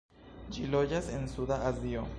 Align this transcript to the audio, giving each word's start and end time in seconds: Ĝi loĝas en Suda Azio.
Ĝi 0.55 0.65
loĝas 0.71 1.11
en 1.19 1.31
Suda 1.37 1.61
Azio. 1.73 2.09